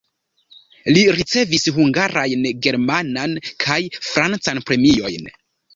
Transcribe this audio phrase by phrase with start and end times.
[0.95, 3.81] Li ricevis hungarajn, germanan kaj
[4.11, 5.35] francan premiojn.